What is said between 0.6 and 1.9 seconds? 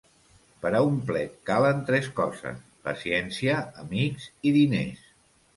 Per a un plet calen